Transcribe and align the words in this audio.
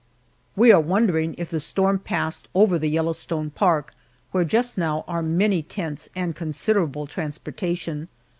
We 0.55 0.71
are 0.71 0.79
wondering 0.81 1.35
if 1.37 1.51
the 1.51 1.59
storm 1.59 1.99
passed 1.99 2.47
over 2.55 2.79
the 2.79 2.89
Yellowstone 2.89 3.51
Park, 3.51 3.93
where 4.31 4.43
just 4.43 4.75
now 4.75 5.05
are 5.07 5.21
many 5.21 5.61
tents 5.61 6.09
and 6.15 6.35
considerable 6.35 7.05
transportation. 7.05 8.07